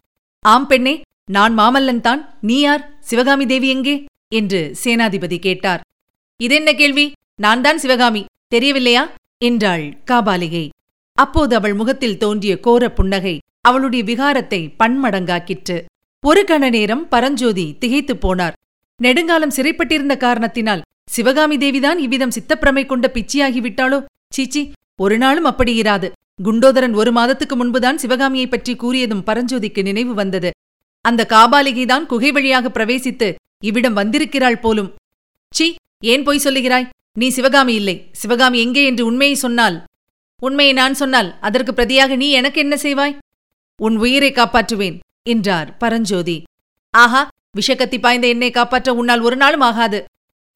ஆம் 0.40 0.66
பெண்ணே 0.66 1.00
நான் 1.24 1.58
மாமல்லன்தான் 1.58 2.26
நீ 2.40 2.60
யார்? 2.60 2.96
சிவகாமி 3.00 3.46
தேவி 3.46 3.68
எங்கே? 3.68 4.04
என்று 4.28 4.76
சேனாதிபதி 4.84 5.38
கேட்டார். 5.38 5.80
இதென்ன 6.42 6.72
கேள்வி? 6.72 7.12
நான் 7.36 7.60
தான் 7.60 7.78
சிவகாமி. 7.78 8.24
தெரியவில்லையா? 8.48 9.10
என்றாள் 9.38 10.02
காபாலிகை. 10.10 10.68
அப்போது 11.12 11.56
அவள் 11.56 11.74
முகத்தில் 11.74 12.18
தோன்றிய 12.18 12.60
கோர 12.60 12.92
புன்னகை 12.92 13.38
அவளுடைய 13.60 14.04
விகாரத்தை 14.04 14.74
பன்மடங்காக்கிற்று. 14.78 15.84
ஒரு 16.20 16.44
கண 16.48 16.70
நேரம் 16.70 17.08
பரஞ்சோதி 17.08 17.76
திகைத்துப் 17.78 18.26
போனார். 18.26 18.52
நெடுங்காலம் 18.96 19.52
சிறைப்பட்டிருந்த 19.56 20.16
காரணத்தினால் 20.16 20.82
சிவகாமி 21.10 21.56
தேவிதான் 21.56 21.98
இவ்விதம் 21.98 22.30
சித்தப்பிரமை 22.30 22.86
கொண்ட 22.86 23.10
பிச்சியாகிவிட்டாளோ? 23.14 24.04
சீச்சி 24.28 24.72
ஒரு 24.96 25.18
நாளும் 25.18 25.44
அப்படி 25.44 25.80
இராது. 25.80 26.10
குண்டோதரன் 26.44 26.94
ஒரு 26.94 27.12
மாதத்துக்கு 27.12 27.56
முன்புதான் 27.56 27.96
சிவகாமியைப் 27.96 28.50
பற்றி 28.50 28.76
கூறியதும் 28.76 29.22
பரஞ்சோதிக்கு 29.26 29.82
நினைவு 29.82 30.14
வந்தது. 30.14 30.50
அந்த 31.00 31.26
காபாலிகைதான் 31.28 32.06
குகை 32.06 32.32
வழியாக 32.32 32.68
பிரவேசித்து 32.68 33.34
இவ்விடம் 33.60 33.94
வந்திருக்கிறாள் 33.94 34.58
போலும். 34.58 34.94
சி 35.50 35.74
ஏன் 36.00 36.22
பொய் 36.22 36.40
சொல்லுகிறாய்? 36.44 36.88
நீ 37.18 37.26
சிவகாமி 37.28 37.74
இல்லை. 37.74 37.96
சிவகாமி 38.12 38.58
எங்கே 38.58 38.84
என்று 38.84 39.04
உண்மையை 39.06 39.36
சொன்னால் 39.36 39.76
உண்மையை 40.42 40.72
நான் 40.74 40.94
சொன்னால் 40.94 41.28
அதற்கு 41.40 41.72
பிரதியாக 41.72 42.16
நீ 42.16 42.30
எனக்கு 42.30 42.58
என்ன 42.60 42.74
செய்வாய்? 42.76 43.14
உன் 43.80 43.96
உயிரை 43.96 44.30
காப்பாற்றுவேன் 44.32 44.96
என்றார் 45.22 45.76
பரஞ்சோதி. 45.76 46.36
ஆஹா 46.94 47.28
விஷக்கத்தி 47.58 47.98
பாய்ந்த 48.00 48.26
என்னை 48.26 48.50
காப்பாற்ற 48.50 48.94
உன்னால் 48.94 49.20
ஒரு 49.20 49.36
நாளும் 49.36 49.60
ஆகாது. 49.60 49.98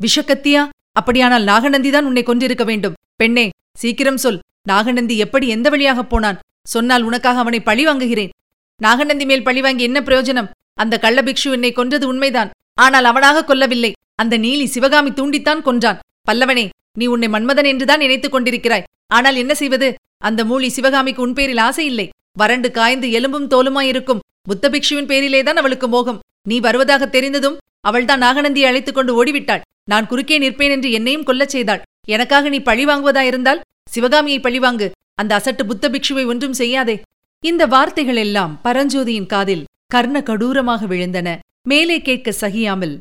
விஷக்கத்தியா? 0.01 0.63
அப்படியானால் 0.93 1.45
நாகநந்திதான் 1.45 2.09
உன்னை 2.11 2.23
கொன்றிருக்க 2.23 2.65
வேண்டும். 2.65 2.97
பெண்ணே 3.17 3.45
சீக்கிரம் 3.75 4.17
சொல். 4.17 4.41
நாகநந்தி 4.63 5.19
எப்படி 5.19 5.49
எந்த 5.49 5.69
வழியாகப் 5.71 6.11
போனான்? 6.11 6.41
சொன்னால் 6.63 7.03
உனக்காக 7.03 7.39
அவனை 7.39 7.61
பழி 7.61 7.87
வாங்குகிறேன். 7.87 8.35
நாகநந்தி 8.81 9.25
மேல் 9.25 9.43
பழி 9.43 9.61
வாங்கி 9.61 9.83
என்ன 9.83 10.01
பிரயோஜனம்? 10.01 10.51
அந்த 10.75 10.99
கள்ளபிக்ஷு 11.03 11.51
என்னை 11.51 11.73
கொன்றது 11.73 12.07
உண்மைதான். 12.09 12.51
ஆனால் 12.75 13.05
அவனாக 13.05 13.47
கொல்லவில்லை. 13.47 13.93
அந்த 14.15 14.35
நீலி 14.39 14.65
சிவகாமி 14.65 15.11
தூண்டித்தான் 15.11 15.63
கொன்றான். 15.63 15.99
பல்லவனே 16.29 16.69
நீ 16.99 17.07
உன்னை 17.07 17.29
மன்மதன் 17.29 17.65
என்றுதான் 17.65 17.99
நினைத்துக் 17.99 18.35
கொண்டிருக்கிறாய். 18.35 18.87
ஆனால் 19.07 19.37
என்ன 19.37 19.55
செய்வது? 19.55 19.95
அந்த 20.19 20.45
மூலி 20.45 20.69
சிவகாமிக்கு 20.69 21.23
உன் 21.23 21.33
பேரில் 21.33 21.63
ஆசை 21.67 21.87
இல்லை. 21.87 22.09
வறண்டு 22.33 22.71
காய்ந்து 22.71 23.11
எலும்பும் 23.11 23.49
தோலுமாயிருக்கும். 23.49 24.23
புத்த 24.43 24.69
பிக்ஷுவின் 24.69 25.11
பேரிலேதான் 25.11 25.61
அவளுக்கு 25.63 25.89
மோகம். 25.89 26.21
நீ 26.49 26.61
வருவதாக 26.61 27.09
தெரிந்ததும் 27.09 27.59
அவள்தான் 27.81 28.23
நாகநந்தியை 28.23 28.67
அழைத்துக் 28.67 28.95
கொண்டு 28.95 29.13
ஓடிவிட்டாள். 29.19 29.65
நான் 29.85 30.07
குறுக்கே 30.07 30.39
நிற்பேன் 30.39 30.75
என்று 30.77 30.89
என்னையும் 30.91 31.27
கொல்லச் 31.27 31.55
செய்தாள். 31.55 31.83
எனக்காக 32.07 32.49
நீ 32.49 32.61
பழி 32.61 32.85
வாங்குவதாயிருந்தால் 32.85 33.61
சிவகாமியை 33.89 34.41
பழிவாங்கு 34.41 34.87
அந்த 35.15 35.33
அசட்டு 35.39 35.65
புத்த 35.67 35.89
பிக்ஷுவை 35.89 36.25
ஒன்றும் 36.27 36.53
செய்யாதே. 36.53 36.97
இந்த 37.45 37.67
வார்த்தைகள் 37.67 38.17
எல்லாம் 38.17 38.61
பரஞ்சோதியின் 38.65 39.27
காதில் 39.27 39.67
கர்ண 39.87 40.21
கடூரமாக 40.21 40.83
விழுந்தன. 40.93 41.29
மேலே 41.63 42.03
கேட்க 42.03 42.35
சகியாமல் 42.41 42.95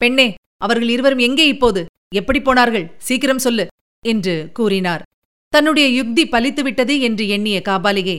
பெண்ணே 0.00 0.34
அவர்கள் 0.56 0.88
இருவரும் 0.88 1.18
எங்கே 1.18 1.46
இப்போது? 1.46 1.80
எப்படி 2.20 2.40
போனார்கள்? 2.40 2.86
சீக்கிரம் 3.08 3.44
சொல்லு 3.46 3.64
என்று 4.04 4.34
கூறினார். 4.58 5.02
தன்னுடைய 5.52 5.86
யுக்தி 5.98 6.22
பலித்துவிட்டது 6.28 6.94
என்று 7.00 7.24
எண்ணிய 7.28 7.58
காபாலிகே 7.68 8.16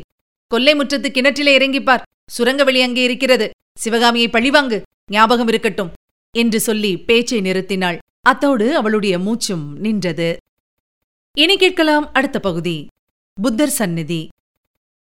கொல்லை 0.51 0.73
முற்றத்து 0.75 1.09
கிணற்றிலே 1.11 1.53
இறங்கிப்பார். 1.59 2.05
சுரங்க 2.31 2.61
வழி 2.67 2.79
அங்கே 2.81 3.03
இருக்கிறது. 3.03 3.47
சிவகாமியை 3.77 4.27
பழிவாங்கு 4.29 4.77
ஞாபகம் 5.11 5.47
இருக்கட்டும் 5.47 5.91
என்று 6.35 6.59
சொல்லி 6.59 6.91
பேச்சை 7.07 7.39
நிறுத்தினாள். 7.41 7.97
அத்தோடு 8.21 8.65
அவளுடைய 8.79 9.15
மூச்சும் 9.25 9.65
நின்றது. 9.79 10.29
இனி 11.37 11.55
கேட்கலாம் 11.57 12.07
அடுத்த 12.13 12.37
பகுதி. 12.39 12.77
புத்தர் 13.37 13.77
சந்நிதி. 13.79 14.21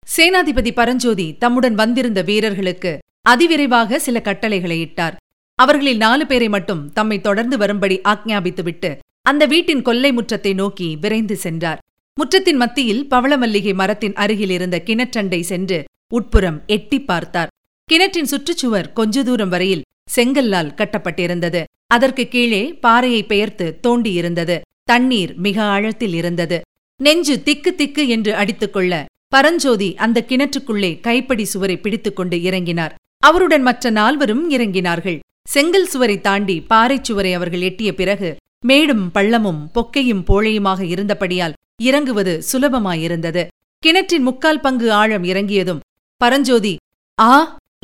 சேனாதிபதி 0.06 0.72
பரஞ்சோதி 0.72 1.26
தம்முடன் 1.42 1.76
வந்திருந்த 1.82 2.20
வீரர்களுக்கு 2.22 2.92
அதிவிரைவாக 3.28 3.98
சில 4.06 4.20
கட்டளைகளை 4.20 4.78
இட்டார். 4.80 5.16
அவர்களில் 5.60 5.96
நாலு 5.96 6.26
பேரை 6.26 6.48
மட்டும் 6.48 6.92
தம்மை 6.92 7.20
தொடர்ந்து 7.20 7.58
வரும்படி 7.58 8.00
ஆக்ஞாபித்துவிட்டு 8.00 8.98
அந்த 9.22 9.46
வீட்டின் 9.46 9.82
கொல்லை 9.82 10.12
முற்றத்தை 10.12 10.54
நோக்கி 10.54 10.96
விரைந்து 10.96 11.36
சென்றார். 11.36 11.78
முற்றத்தின் 12.14 12.56
மத்தியில் 12.56 13.06
பவளமல்லிகை 13.10 13.74
மரத்தின் 13.74 14.14
அருகில் 14.14 14.50
இருந்த 14.50 14.82
கிணற்றண்டை 14.86 15.40
சென்று 15.40 15.84
உட்புறம் 16.08 16.62
எட்டிப் 16.66 17.06
பார்த்தார். 17.06 17.48
கிணற்றின் 17.84 18.26
சுற்றுச்சுவர் 18.30 18.92
கொஞ்ச 18.92 19.22
தூரம் 19.22 19.48
வரையில் 19.48 19.82
செங்கல்லால் 20.04 20.74
கட்டப்பட்டிருந்தது. 20.74 21.64
அதற்கு 21.86 22.28
கீழே 22.28 22.74
பாறையை 22.74 23.22
பெயர்த்து 23.22 23.78
தோண்டியிருந்தது. 23.86 24.60
தண்ணீர் 24.84 25.34
மிக 25.36 25.62
ஆழத்தில் 25.62 26.14
இருந்தது. 26.14 26.60
நெஞ்சு 26.96 27.42
திக்கு 27.42 27.74
திக்கு 27.74 28.08
என்று 28.08 28.34
அடித்துக்கொள்ள 28.34 29.04
பரஞ்சோதி 29.28 29.94
அந்த 29.94 30.24
கிணற்றுக்குள்ளே 30.28 31.00
கைப்படி 31.00 31.44
சுவரை 31.44 31.78
பிடித்துக்கொண்டு 31.78 32.36
இறங்கினார். 32.36 32.90
அவருடன் 33.18 33.62
மற்ற 33.62 33.90
நால்வரும் 33.90 34.50
இறங்கினார்கள். 34.50 35.18
செங்கல் 35.46 35.86
சுவரை 35.86 36.20
தாண்டி 36.20 36.56
பாறைச் 36.70 37.04
சுவரை 37.04 37.30
அவர்கள் 37.34 37.60
எட்டிய 37.60 37.90
பிறகு 37.94 38.28
மேடும் 38.66 39.04
பள்ளமும் 39.14 39.62
பொக்கையும் 39.74 40.24
போழையுமாக 40.26 40.80
இருந்தபடியால் 40.94 41.56
இறங்குவது 41.82 42.32
சுலபமாயிருந்தது. 42.50 43.42
கிணற்றின் 43.82 44.22
முக்கால் 44.22 44.60
பங்கு 44.60 44.88
ஆழம் 44.92 45.24
இறங்கியதும் 45.24 45.80
பரஞ்சோதி 46.20 46.74
ஆ 47.18 47.34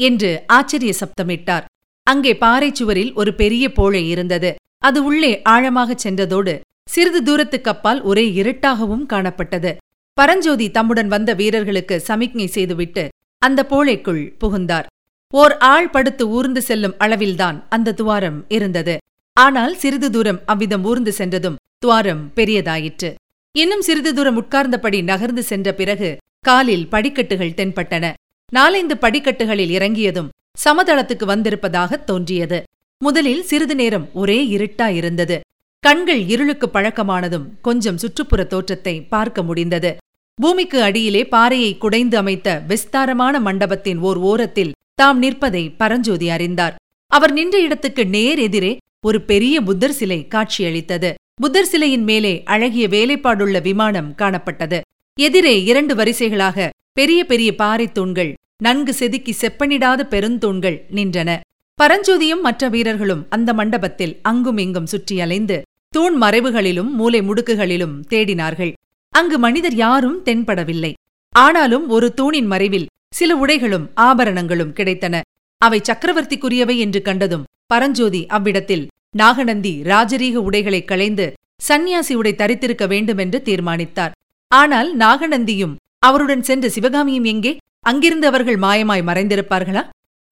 என்று 0.01 0.31
ஆச்சரிய 0.47 0.93
சப்தமிட்டார். 1.01 1.65
அங்கே 2.07 2.33
பாறைச் 2.35 2.79
சுவரில் 2.79 3.13
ஒரு 3.15 3.35
பெரிய 3.35 3.65
போழை 3.73 4.03
இருந்தது. 4.09 4.51
அது 4.79 4.99
உள்ளே 5.05 5.33
ஆழமாகச் 5.43 6.03
சென்றதோடு 6.05 6.55
சிறிது 6.91 7.23
தூரத்துக்கு 7.23 7.71
அப்பால் 7.71 8.03
ஒரே 8.03 8.27
இருட்டாகவும் 8.43 9.07
காணப்பட்டது. 9.13 9.73
பரஞ்சோதி 10.19 10.67
தம்முடன் 10.71 11.09
வந்த 11.09 11.31
வீரர்களுக்கு 11.35 11.97
சமிக்ஞை 12.01 12.47
செய்துவிட்டு 12.47 13.05
அந்த 13.43 13.61
போழைக்குள் 13.71 14.23
புகுந்தார். 14.39 14.87
ஓர் 15.33 15.57
ஆள் 15.57 15.91
படுத்து 15.91 16.29
ஊர்ந்து 16.29 16.63
செல்லும் 16.63 16.95
அளவில்தான் 16.99 17.63
அந்த 17.69 17.93
துவாரம் 17.93 18.45
இருந்தது. 18.49 18.99
ஆனால் 19.33 19.77
சிறிது 19.77 20.11
தூரம் 20.11 20.41
அவ்விதம் 20.47 20.85
ஊர்ந்து 20.85 21.13
சென்றதும் 21.13 21.57
துவாரம் 21.79 22.31
பெரியதாயிற்று. 22.35 23.15
இன்னும் 23.53 23.81
சிறிது 23.81 24.15
தூரம் 24.15 24.43
உட்கார்ந்தபடி 24.43 25.03
நகர்ந்து 25.03 25.43
சென்ற 25.43 25.73
பிறகு 25.73 26.17
காலில் 26.41 26.89
படிக்கட்டுகள் 26.89 27.57
தென்பட்டன. 27.57 28.13
நாலைந்து 28.53 28.97
படிக்கட்டுகளில் 28.97 29.71
இறங்கியதும் 29.71 30.29
சமதளத்துக்கு 30.65 31.27
வந்திருப்பதாகத் 31.27 32.05
தோன்றியது. 32.05 32.63
முதலில் 32.99 33.43
சிறிது 33.43 33.75
நேரம் 33.75 34.09
ஒரே 34.15 34.47
இருட்டாயிருந்தது. 34.47 35.41
கண்கள் 35.81 36.23
இருளுக்கு 36.27 36.71
பழக்கமானதும் 36.75 37.45
கொஞ்சம் 37.63 37.99
சுற்றுப்புற 37.99 38.45
தோற்றத்தை 38.45 39.03
பார்க்க 39.03 39.43
முடிந்தது. 39.43 39.97
பூமிக்கு 40.35 40.83
அடியிலே 40.83 41.29
பாறையை 41.29 41.79
குடைந்து 41.79 42.17
அமைத்த 42.17 42.63
விஸ்தாரமான 42.69 43.41
மண்டபத்தின் 43.41 43.99
ஓர் 43.99 44.17
ஓரத்தில் 44.17 44.73
தாம் 44.99 45.19
நிற்பதை 45.19 45.63
பரஞ்சோதி 45.71 46.29
அறிந்தார். 46.31 46.75
அவர் 47.13 47.33
நின்ற 47.33 47.57
இடத்துக்கு 47.61 48.03
நேர் 48.07 48.39
எதிரே 48.39 48.77
ஒரு 49.07 49.19
பெரிய 49.21 49.57
புத்தர் 49.61 49.97
சிலை 49.99 50.29
காட்சியளித்தது. 50.29 51.11
புத்தர் 51.35 51.67
சிலையின் 51.67 52.03
மேலே 52.03 52.43
அழகிய 52.45 52.89
வேலைப்பாடுள்ள 52.89 53.61
விமானம் 53.63 54.09
காணப்பட்டது. 54.19 54.79
எதிரே 55.19 55.55
இரண்டு 55.65 55.95
வரிசைகளாக 55.95 56.69
பெரிய 56.93 57.21
பெரிய 57.25 57.51
பாறை 57.55 57.93
தூண்கள் 57.93 58.33
நன்கு 58.63 58.93
செதுக்கி 58.95 59.35
செப்பனிடாத 59.41 60.01
பெருந்தூண்கள் 60.15 60.79
நின்றன. 60.95 61.31
பரஞ்சோதியும் 61.79 62.45
மற்ற 62.49 62.69
வீரர்களும் 62.69 63.23
அந்த 63.29 63.51
மண்டபத்தில் 63.53 64.17
அங்கும் 64.23 64.59
இங்கும் 64.59 64.91
சுற்றி 64.95 65.21
அலைந்து 65.21 65.63
தூண் 65.95 66.17
மறைவுகளிலும் 66.23 66.91
மூலை 66.99 67.21
முடுக்குகளிலும் 67.21 67.97
தேடினார்கள். 68.11 68.73
அங்கு 69.15 69.39
மனிதர் 69.39 69.79
யாரும் 69.85 70.19
தென்படவில்லை. 70.25 70.93
ஆனாலும் 71.35 71.89
ஒரு 71.89 72.15
தூணின் 72.15 72.47
மறைவில் 72.47 72.87
சில 73.13 73.37
உடைகளும் 73.37 73.87
ஆபரணங்களும் 73.95 74.73
கிடைத்தன. 74.73 75.21
அவை 75.59 75.81
சக்கரவர்த்திக்குரியவை 75.81 76.77
என்று 76.77 77.03
கண்டதும் 77.03 77.45
பரஞ்சோதி 77.67 78.27
அவ்விடத்தில் 78.27 78.85
நாகநந்தி 79.11 79.83
ராஜரீக 79.83 80.37
உடைகளை 80.49 80.85
களைந்து 80.85 81.27
சந்நியாசி 81.63 82.15
உடை 82.15 82.33
தரித்திருக்க 82.39 82.87
வேண்டுமென்று 82.87 83.43
தீர்மானித்தார். 83.43 84.15
ஆனால் 84.49 84.97
நாகநந்தியும் 84.97 85.75
அவருடன் 85.99 86.43
சென்ற 86.43 86.69
சிவகாமியும் 86.69 87.25
எங்கே? 87.25 87.53
அங்கிருந்து 87.81 88.27
அவர்கள் 88.27 88.57
மாயமாய் 88.57 89.07
மறைந்திருப்பார்களா? 89.07 89.83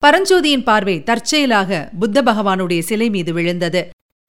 பரஞ்சோதியின் 0.03 0.63
பார்வை 0.63 1.03
தற்செயலாக 1.03 1.89
புத்த 1.99 2.21
பகவானுடைய 2.21 2.79
சிலை 2.79 3.09
மீது 3.09 3.33
விழுந்தது. 3.33 3.81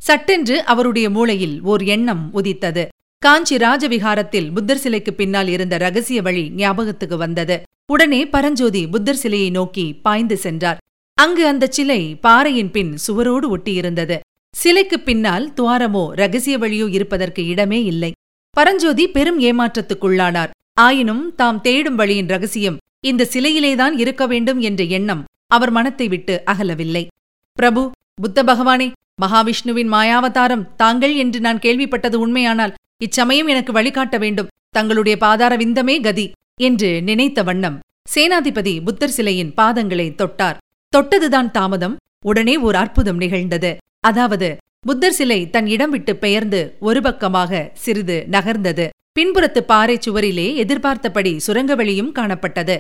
சட்டென்று 0.03 0.65
அவருடைய 0.65 1.11
மூளையில் 1.11 1.63
ஓர் 1.63 1.83
எண்ணம் 1.83 2.25
உதித்தது. 2.33 2.85
காஞ்சி 3.23 3.57
ராஜவிகாரத்தில் 3.57 4.49
புத்தர் 4.55 4.79
சிலைக்கு 4.79 5.13
பின்னால் 5.13 5.49
இருந்த 5.49 5.75
ரகசிய 5.77 6.23
வழி 6.23 6.43
ஞாபகத்துக்கு 6.51 7.17
வந்தது. 7.17 7.57
உடனே 7.93 8.21
பரஞ்சோதி 8.27 8.83
புத்தர் 8.87 9.17
சிலையை 9.17 9.51
நோக்கி 9.51 9.85
பாய்ந்து 10.03 10.37
சென்றார். 10.37 10.79
அங்கு 11.19 11.47
அந்த 11.47 11.65
சிலை 11.71 12.01
பாறையின் 12.17 12.71
பின் 12.71 12.93
சுவரோடு 13.07 13.47
ஒட்டியிருந்தது. 13.57 14.17
சிலைக்கு 14.55 14.99
பின்னால் 15.01 15.47
துவாரமோ 15.57 16.05
ரகசிய 16.13 16.59
வழியோ 16.59 16.87
இருப்பதற்கு 16.91 17.43
இடமே 17.47 17.81
இல்லை. 17.85 18.13
பரஞ்சோதி 18.57 19.07
பெரும் 19.09 19.41
ஏமாற்றத்துக்குள்ளானார். 19.41 20.53
ஆயினும் 20.81 21.25
தாம் 21.35 21.61
தேடும் 21.61 21.95
வழியின் 21.95 22.31
ரகசியம் 22.35 22.81
இந்த 23.01 23.29
சிலையிலேதான் 23.33 23.95
இருக்க 23.99 24.23
வேண்டும் 24.27 24.61
என்ற 24.61 24.83
எண்ணம் 24.99 25.25
அவர் 25.47 25.71
மனத்தை 25.71 26.09
விட்டு 26.09 26.35
அகலவில்லை. 26.47 27.05
பிரபு 27.59 27.83
புத்த 28.23 28.43
பகவானே 28.45 28.89
மகாவிஷ்ணுவின் 29.23 29.93
மாயாவதாரம் 29.93 30.67
தாங்கள் 30.77 31.15
என்று 31.15 31.39
நான் 31.41 31.59
கேள்விப்பட்டது 31.59 32.17
உண்மையானால் 32.25 32.75
இச்சமயம் 33.05 33.47
எனக்கு 33.47 33.73
வழிகாட்ட 33.73 34.17
வேண்டும். 34.19 34.51
தங்களுடைய 34.71 35.19
பாதார 35.19 35.57
விந்தமே 35.57 35.97
கதி 36.01 36.27
என்று 36.61 37.03
நினைத்த 37.03 37.43
வண்ணம் 37.43 37.77
சேனாதிபதி 38.15 38.75
புத்தர் 38.85 39.15
சிலையின் 39.17 39.53
பாதங்களை 39.57 40.07
தொட்டார். 40.21 40.61
தொட்டதுதான் 40.93 41.51
தாமதம். 41.51 41.97
உடனே 42.25 42.55
ஓர் 42.57 42.75
அற்புதம் 42.75 43.17
நிகழ்ந்தது. 43.17 43.71
அதாவது 44.01 44.49
புத்தர் 44.81 45.17
சிலை 45.19 45.51
தன் 45.51 45.67
இடம் 45.67 45.91
விட்டு 45.91 46.17
பெயர்ந்து 46.17 46.61
ஒரு 46.81 47.01
பக்கமாக 47.03 47.71
சிறிது 47.75 48.17
நகர்ந்தது. 48.31 48.87
பின்புறத்து 49.19 49.61
பாறை 49.73 49.97
சுவரிலே 49.99 50.49
எதிர்பார்த்தபடி 50.55 51.33
சுரங்க 51.39 51.75
வழியும் 51.75 52.15
காணப்பட்டது. 52.15 52.77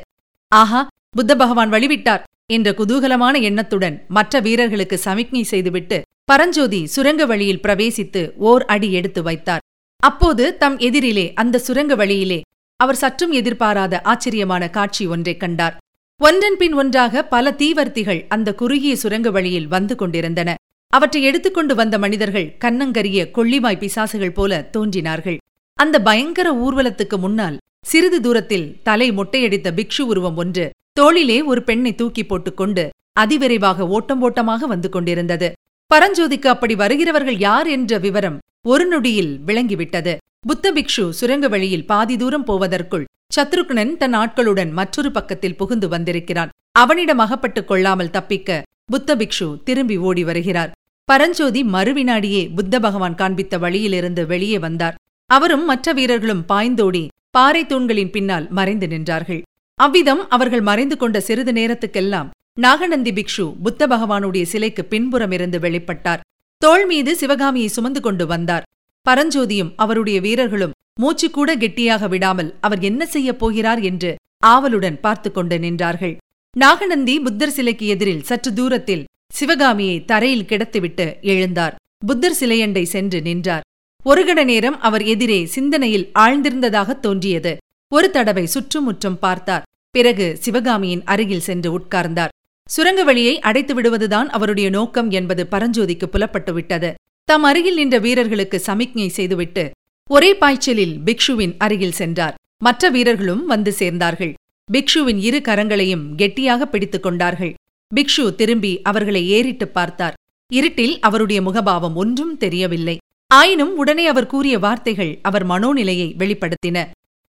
ஆஹா 0.53 0.81
புத்த 1.11 1.33
பகவான் 1.37 1.73
வழிவிட்டார் 1.73 2.25
என்ற 2.47 2.71
குதூகலமான 2.73 3.37
எண்ணத்துடன் 3.41 3.97
மற்ற 4.09 4.41
வீரர்களுக்கு 4.41 4.97
சமிக்ஞை 4.99 5.43
செய்துவிட்டு 5.43 5.99
பரஞ்சோதி 6.25 6.81
சுரங்க 6.87 7.23
வழியில் 7.27 7.63
பிரவேசித்து 7.63 8.23
ஓர் 8.51 8.65
அடி 8.75 8.89
எடுத்து 8.93 9.21
வைத்தார். 9.23 9.63
அப்போது 10.07 10.57
தம் 10.57 10.79
எதிரிலே 10.79 11.33
அந்த 11.35 11.59
சுரங்க 11.59 11.95
வழியிலே 11.95 12.41
அவர் 12.77 12.95
சற்றும் 12.95 13.33
எதிர்பாராத 13.33 14.01
ஆச்சரியமான 14.01 14.71
காட்சி 14.71 15.07
ஒன்றைக் 15.07 15.41
கண்டார். 15.41 15.77
ஒன்றன் 16.21 16.57
பின் 16.57 16.73
ஒன்றாக 16.73 17.25
பல 17.25 17.55
தீவர்த்திகள் 17.59 18.25
அந்த 18.29 18.55
குறுகிய 18.55 18.97
சுரங்க 18.97 19.31
வழியில் 19.31 19.69
வந்து 19.69 19.97
கொண்டிருந்தன. 19.97 20.55
அவற்றை 20.89 21.23
எடுத்துக்கொண்டு 21.23 21.75
வந்த 21.75 21.99
மனிதர்கள் 21.99 22.57
கன்னங்கரிய 22.65 23.31
கொள்ளிவாய் 23.35 23.81
பிசாசுகள் 23.81 24.35
போல 24.35 24.63
தோன்றினார்கள். 24.63 25.39
அந்த 25.75 26.03
பயங்கர 26.03 26.53
ஊர்வலத்துக்கு 26.53 27.19
முன்னால் 27.19 27.59
சிறிது 27.83 28.21
தூரத்தில் 28.21 28.83
தலை 28.83 29.13
மொட்டையடித்த 29.13 29.71
பிக்ஷு 29.77 30.01
உருவம் 30.01 30.37
ஒன்று 30.37 30.71
தோளிலே 30.93 31.43
ஒரு 31.43 31.63
பெண்ணை 31.63 31.95
தூக்கி 31.95 32.25
போட்டுக்கொண்டு 32.25 32.91
அதிவிரைவாக 33.21 33.79
ஓட்டம் 33.79 34.23
ஓட்டமாக 34.23 34.67
வந்து 34.67 34.89
கொண்டிருந்தது. 34.89 35.53
பரஞ்சோதிக்கு 35.95 36.47
அப்படி 36.47 36.75
வருகிறவர்கள் 36.75 37.39
யார் 37.39 37.67
என்ற 37.67 37.99
விவரம் 37.99 38.39
ஒரு 38.63 38.87
நொடியில் 38.87 39.41
விளங்கிவிட்டது. 39.47 40.17
புத்த 40.41 40.73
பிக்ஷு 40.73 41.05
சுரங்க 41.11 41.49
வழியில் 41.49 41.87
பாதி 41.87 42.17
தூரம் 42.17 42.45
போவதற்குள் 42.45 43.05
சத்ருக்னன் 43.37 43.93
தன் 43.97 44.15
ஆட்களுடன் 44.15 44.71
மற்றொரு 44.71 45.11
பக்கத்தில் 45.11 45.57
புகுந்து 45.57 45.89
வந்திருக்கிறான். 45.89 46.53
அவனிடம் 46.73 47.19
அகப்பட்டுக் 47.19 47.69
கொள்ளாமல் 47.69 48.11
தப்பிக்க 48.11 48.63
புத்த 48.85 49.17
பிக்ஷு 49.17 49.49
திரும்பி 49.63 49.97
ஓடி 49.97 50.25
வருகிறார். 50.25 50.73
பரஞ்சோதி 51.05 51.63
மறுவினாடியே 51.65 52.43
புத்த 52.55 52.81
பகவான் 52.81 53.15
காண்பித்த 53.15 53.59
வழியிலிருந்து 53.59 54.27
வெளியே 54.27 54.59
வந்தார். 54.59 54.97
அவரும் 55.31 55.65
மற்ற 55.65 55.93
வீரர்களும் 55.93 56.47
பாய்ந்தோடி 56.49 57.05
பாறை 57.31 57.67
தூண்களின் 57.67 58.11
பின்னால் 58.11 58.49
மறைந்து 58.51 58.87
நின்றார்கள். 58.87 59.43
அவ்விதம் 59.79 60.29
அவர்கள் 60.29 60.61
மறைந்து 60.61 60.97
கொண்ட 60.97 61.21
சிறிது 61.21 61.53
நேரத்துக்கெல்லாம் 61.53 62.29
நாகநந்தி 62.59 63.13
பிக்ஷு 63.13 63.55
புத்த 63.63 63.87
பகவானுடைய 63.87 64.43
சிலைக்கு 64.43 64.87
பின்புறமிருந்து 64.91 65.59
வெளிப்பட்டார். 65.59 66.21
தோள் 66.63 66.87
மீது 66.87 67.17
சிவகாமியை 67.17 67.69
சுமந்து 67.69 68.01
கொண்டு 68.01 68.27
வந்தார். 68.27 68.63
பரஞ்சோதியும் 69.07 69.73
அவருடைய 69.77 70.21
வீரர்களும் 70.21 70.73
மூச்சுக்கூட 71.01 71.57
கெட்டியாக 71.57 72.09
விடாமல் 72.09 72.55
அவர் 72.61 72.83
என்ன 72.83 73.07
செய்யப் 73.07 73.39
போகிறார் 73.39 73.81
என்று 73.81 74.17
ஆவலுடன் 74.45 75.01
பார்த்து 75.01 75.33
கொண்டு 75.33 75.59
நின்றார்கள். 75.59 76.17
நாகநந்தி 76.57 77.21
புத்தர் 77.21 77.51
சிலைக்கு 77.51 77.87
எதிரில் 77.87 78.23
சற்று 78.23 78.53
தூரத்தில் 78.53 79.05
சிவகாமியை 79.33 80.05
தரையில் 80.05 80.49
கிடத்திவிட்டு 80.49 81.07
எழுந்தார். 81.33 81.75
புத்தர் 82.07 82.37
சிலையண்டை 82.41 82.83
சென்று 82.83 83.23
நின்றார். 83.23 83.67
ஒரு 84.05 84.23
கண 84.25 84.45
நேரம் 84.45 84.81
அவர் 84.81 85.03
எதிரே 85.03 85.47
சிந்தனையில் 85.47 86.11
ஆழ்ந்திருந்ததாக 86.19 87.01
தோன்றியது. 87.01 87.57
ஒரு 87.93 88.11
தடவை 88.11 88.47
சுற்றுமுற்றும் 88.47 89.19
பார்த்தார். 89.19 89.63
பிறகு 89.91 90.37
சிவகாமியின் 90.41 91.05
அருகில் 91.05 91.47
சென்று 91.49 91.79
உட்கார்ந்தார். 91.79 92.35
சுரங்க 92.69 93.05
வழியை 93.05 93.39
அடைத்து 93.39 93.75
விடுவதுதான் 93.75 94.29
அவருடைய 94.29 94.71
நோக்கம் 94.71 95.11
என்பது 95.11 95.47
பரஞ்சோதிக்கு 95.51 96.07
புலப்பட்டுவிட்டது. 96.13 96.95
தம் 97.25 97.43
அருகில் 97.43 97.75
நின்ற 97.75 97.99
வீரர்களுக்கு 97.99 98.61
சமிக்ஞை 98.61 99.09
செய்துவிட்டு 99.09 99.71
ஒரே 100.11 100.37
பாய்ச்சலில் 100.37 100.99
பிக்ஷுவின் 101.05 101.55
அருகில் 101.59 101.93
சென்றார். 101.93 102.35
மற்ற 102.59 102.89
வீரர்களும் 102.89 103.47
வந்து 103.47 103.75
சேர்ந்தார்கள். 103.79 104.35
பிக்ஷுவின் 104.73 105.19
இரு 105.19 105.41
கரங்களையும் 105.45 106.15
கெட்டியாக 106.17 106.67
பிடித்துக் 106.67 107.03
கொண்டார்கள். 107.03 107.55
பிக்ஷு 107.95 108.35
திரும்பி 108.35 108.83
அவர்களை 108.83 109.29
ஏறிட்டுப் 109.29 109.75
பார்த்தார். 109.75 110.15
இருட்டில் 110.53 111.01
அவருடைய 111.01 111.43
முகபாவம் 111.43 111.95
ஒன்றும் 111.95 112.37
தெரியவில்லை. 112.37 112.99
ஆயினும் 113.27 113.77
உடனே 113.77 114.07
அவர் 114.07 114.27
கூறிய 114.27 114.59
வார்த்தைகள் 114.59 115.19
அவர் 115.23 115.47
மனோநிலையை 115.47 116.15
வெளிப்படுத்தின. 116.19 116.87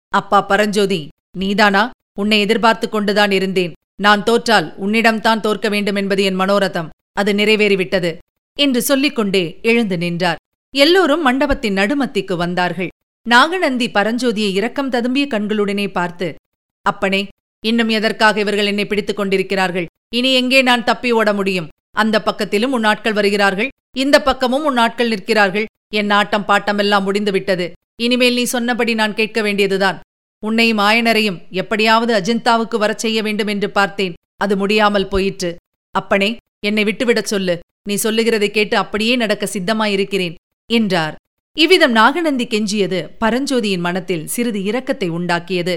அப்பா 0.10 0.41
பரஞ்சோதி 0.41 1.08
நீதானா? 1.32 1.89
உன்னை 2.13 2.39
எதிர்பார்த்துக் 2.39 2.91
கொண்டுதான் 2.91 3.32
இருந்தேன். 3.32 3.74
நான் 4.00 4.24
தோற்றால் 4.24 4.74
உன்னிடம்தான் 4.82 5.39
தோற்க 5.39 5.70
வேண்டும் 5.70 5.96
என்பது 5.96 6.24
என் 6.24 6.39
மனோரதம். 6.39 6.89
அது 7.13 7.34
நிறைவேறிவிட்டது. 7.34 8.18
என்று 8.54 8.82
சொல்லிக்கொண்டே 8.82 9.60
எழுந்து 9.62 9.98
நின்றார். 9.98 10.39
எல்லோரும் 10.74 11.22
மண்டபத்தின் 11.22 11.75
நடுமத்திக்கு 11.75 12.36
வந்தார்கள். 12.36 12.89
நாகநந்தி 13.25 13.88
பரஞ்சோதியை 13.89 14.51
இரக்கம் 14.51 14.89
ததும்பிய 14.89 15.25
கண்களுடனே 15.27 15.88
பார்த்து 15.92 16.36
அப்பனே 16.82 17.27
இன்னும் 17.63 17.89
எதற்காக 17.89 18.39
இவர்கள் 18.39 18.66
என்னை 18.66 18.86
பிடித்துக் 18.86 19.16
கொண்டிருக்கிறார்கள்? 19.16 19.88
இனி 20.16 20.34
எங்கே 20.34 20.62
நான் 20.62 20.84
தப்பி 20.84 21.12
ஓட 21.12 21.34
முடியும்? 21.34 21.70
அந்த 21.92 22.22
பக்கத்திலும் 22.25 22.75
உன் 22.77 22.84
ஆட்கள் 22.84 23.13
வருகிறார்கள். 23.13 23.70
இந்த 23.92 24.22
பக்கமும் 24.22 24.66
உன் 24.66 24.77
ஆட்கள் 24.77 25.08
நிற்கிறார்கள். 25.08 25.66
என் 25.94 26.10
ஆட்டம் 26.10 26.48
பாட்டமெல்லாம் 26.48 27.04
முடிந்துவிட்டது. 27.04 27.72
இனிமேல் 28.01 28.34
நீ 28.34 28.44
சொன்னபடி 28.44 28.94
நான் 28.94 29.13
கேட்க 29.13 29.42
வேண்டியதுதான். 29.42 30.00
உன்னையும் 30.48 30.82
ஆயனரையும் 30.88 31.39
எப்படியாவது 31.51 32.12
அஜந்தாவுக்கு 32.20 32.77
வரச் 32.77 33.04
செய்ய 33.04 33.22
வேண்டும் 33.22 33.48
என்று 33.48 33.70
பார்த்தேன். 33.70 34.16
அது 34.36 34.56
முடியாமல் 34.58 35.08
போயிற்று. 35.08 35.51
அப்பனே 35.96 36.30
என்னை 36.60 36.84
விட்டுவிடச் 36.84 37.32
சொல்லு. 37.34 37.56
நீ 37.89 37.96
சொல்லுகிறதை 37.96 38.50
கேட்டு 38.51 38.75
அப்படியே 38.77 39.13
நடக்க 39.16 39.44
சித்தமாயிருக்கிறேன் 39.54 40.36
என்றார். 40.70 41.16
இவ்விதம் 41.58 41.92
நாகநந்தி 41.92 42.46
கெஞ்சியது 42.46 43.00
பரஞ்சோதியின் 43.22 43.86
மனத்தில் 43.86 44.25
சிறிது 44.27 44.60
இரக்கத்தை 44.72 45.08
உண்டாக்கியது. 45.18 45.75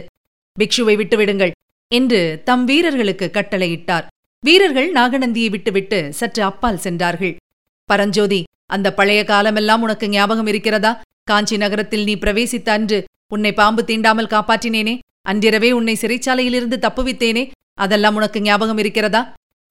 பிக்ஷுவை 0.56 0.94
விட்டுவிடுங்கள் 1.00 1.52
என்று 1.90 2.20
தம் 2.44 2.64
வீரர்களுக்கு 2.64 3.26
கட்டளையிட்டார். 3.32 4.06
வீரர்கள் 4.44 4.88
நாகநந்தியை 4.92 5.50
விட்டுவிட்டு 5.50 5.98
சற்று 6.12 6.42
அப்பால் 6.42 6.82
சென்றார்கள். 6.86 7.34
பரஞ்சோதி 7.90 8.40
அந்த 8.66 8.88
பழைய 8.98 9.20
காலமெல்லாம் 9.24 9.82
உனக்கு 9.82 10.06
ஞாபகம் 10.08 10.46
இருக்கிறதா? 10.46 10.92
காஞ்சி 11.24 11.56
நகரத்தில் 11.56 12.04
நீ 12.04 12.14
பிரவேசித்த 12.14 12.68
அன்று 12.68 12.98
உன்னை 13.34 13.52
பாம்பு 13.52 13.82
தீண்டாமல் 13.86 14.32
காப்பாற்றினேனே. 14.34 14.94
அன்றிரவே 15.22 15.70
உன்னை 15.72 15.94
சிறைச்சாலையிலிருந்து 16.00 16.76
தப்புவித்தேனே. 16.86 17.44
அதெல்லாம் 17.74 18.16
உனக்கு 18.18 18.38
ஞாபகம் 18.40 18.80
இருக்கிறதா? 18.82 19.22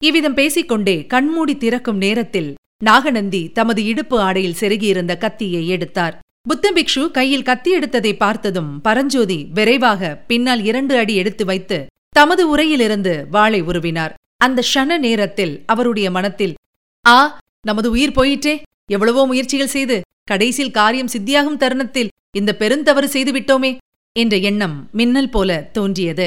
இவ்விதம் 0.02 0.34
பேசிக்கொண்டே 0.34 0.96
கண்மூடி 1.06 1.54
திறக்கும் 1.56 1.96
நேரத்தில் 1.96 2.50
நாகநந்தி 2.84 3.40
தமது 3.52 3.80
இடுப்பு 3.84 4.16
ஆடையில் 4.20 4.58
செருகியிருந்த 4.60 5.12
கத்தியை 5.18 5.62
எடுத்தார். 5.68 6.14
புத்த 6.48 6.66
பிக்ஷு 6.76 7.02
கையில் 7.10 7.48
கத்தி 7.48 7.70
எடுத்ததை 7.78 8.12
பார்த்ததும் 8.16 8.70
பரஞ்சோதி 8.80 9.38
விரைவாக 9.56 10.10
பின்னால் 10.30 10.62
இரண்டு 10.64 10.94
அடி 10.96 11.14
எடுத்து 11.14 11.44
வைத்து 11.44 11.78
தமது 12.16 12.42
உரையிலிருந்து 12.52 13.12
வாளை 13.30 13.60
உருவினார். 13.62 14.14
அந்த 14.36 14.60
ஷன 14.74 14.98
நேரத்தில் 14.98 15.54
அவருடைய 15.66 16.08
மனத்தில் 16.10 16.54
ஆ 17.06 17.18
நமது 17.68 17.88
உயிர் 17.90 18.16
போயிற்றே. 18.18 18.54
எவ்வளவோ 18.86 19.22
முயற்சிகள் 19.26 19.74
செய்து 19.76 19.96
கடைசியில் 20.24 20.76
காரியம் 20.78 21.12
சித்தியாகும் 21.12 21.60
தருணத்தில் 21.62 22.10
இந்த 22.34 22.56
பெருந்தவறு 22.58 23.04
செய்து 23.04 23.32
விட்டோமே 23.32 23.70
என்ற 24.16 24.36
எண்ணம் 24.36 24.76
மின்னல் 24.92 25.30
போல 25.30 25.50
தோன்றியது. 25.72 26.26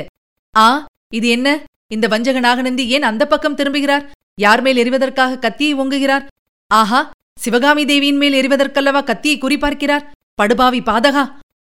ஆ 0.56 0.68
இது 1.12 1.28
என்ன? 1.28 1.48
இந்த 1.88 2.06
வஞ்சக 2.08 2.40
நாகநந்தி 2.40 2.84
ஏன் 2.88 3.04
அந்த 3.04 3.24
பக்கம் 3.28 3.56
திரும்புகிறார்? 3.56 4.06
யார் 4.38 4.62
மேல் 4.62 4.78
எறிவதற்காக 4.78 5.40
கத்தியை 5.40 5.74
ஓங்குகிறார்? 5.76 6.26
ஆஹா 6.72 7.02
சிவகாமி 7.40 7.86
தேவியின் 7.86 8.18
மேல் 8.18 8.34
எறிவதற்கல்லவா 8.34 9.02
கத்தியை 9.04 9.38
குறிப்பார்க்கிறார் 9.38 10.06
படுபாவி 10.40 10.80
பாதகா! 10.80 11.24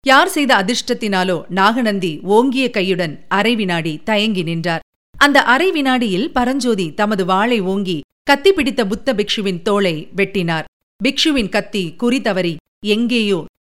யார் 0.06 0.28
செய்த 0.28 0.52
அதிர்ஷ்டத்தினாலோ 0.62 1.36
நாகநந்தி 1.48 2.10
ஓங்கிய 2.22 2.66
கையுடன் 2.72 3.14
அரை 3.28 3.54
வினாடி 3.54 4.00
தயங்கி 4.04 4.42
நின்றார். 4.42 4.82
அந்த 5.14 5.38
அரை 5.44 5.68
வினாடியில் 5.70 6.28
பரஞ்சோதி 6.32 6.86
தமது 6.94 7.24
வாளை 7.24 7.58
ஓங்கி 7.72 7.98
கத்தி 8.22 8.52
பிடித்த 8.52 8.80
புத்த 8.86 9.14
பிக்ஷுவின் 9.14 9.60
தோளை 9.62 9.94
வெட்டினார். 10.16 10.68
பிக்ஷுவின் 11.00 11.48
கத்தி 11.48 11.84
குறி 11.96 12.20
தவறி 12.20 12.54
எங்கேயோ 12.86 13.40